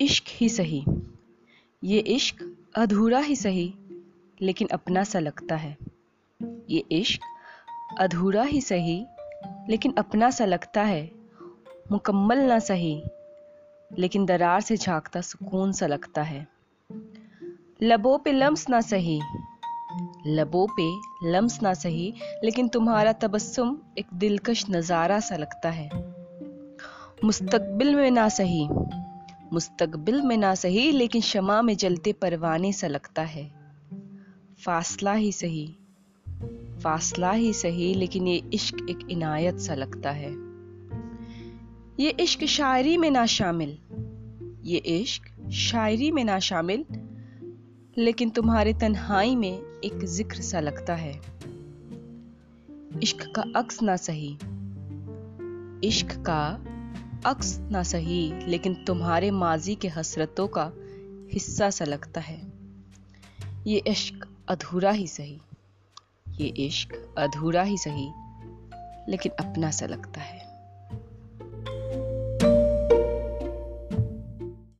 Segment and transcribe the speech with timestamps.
[0.00, 0.84] ही सही।
[1.84, 3.74] ये इश्क अधूरा ही सही,
[4.42, 5.76] लेकिन अपना सा लगता है।
[6.70, 7.20] ये इश्क
[7.98, 9.06] अधूरा ही सही,
[9.68, 11.10] लेकिन अपना सा लगता है।
[11.92, 13.02] मुकम्मल ना सही,
[13.98, 16.48] लेकिन दरार से झांकता सुकून सा लगता है।
[17.82, 19.20] लबों पे लम्स ना सही,
[20.26, 25.90] लबों पे लम्स ना सही, लेकिन तुम्हारा तबस्सुम एक दिलकश नज़ारा सा लगता है।
[27.24, 28.68] मुस्तकबिल में ना सही
[29.52, 33.52] मुस्तकबिल में ना सही लेकिन शमा में जलते परवाने सा लगता है।
[34.64, 35.76] फासला ही सही,
[36.82, 40.30] फासला ही सही, लेकिन ये इश्क एक इनायत सा लगता है।
[42.00, 43.78] ये इश्क शायरी में ना शामिल,
[44.64, 46.84] ये इश्क शायरी में ना शामिल,
[47.98, 51.20] लेकिन तुम्हारे तन्हाई में एक ज़िक्र सा लगता है।
[53.02, 54.38] इश्क का अक्स ना सही,
[55.88, 56.64] इश्क का
[57.26, 60.72] अक्स ना सही, लेकिन तुम्हारे माजी के हसरतों का
[61.32, 62.52] हिस्सा सा लगता है।
[63.66, 65.40] ये इश्क अधूरा ही सही,
[66.28, 68.08] ये इश्क अधूरा ही सही,
[69.08, 70.45] लेकिन अपना सा लगता है।